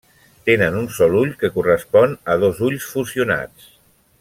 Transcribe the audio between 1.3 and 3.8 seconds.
que correspon a dos ulls fusionats.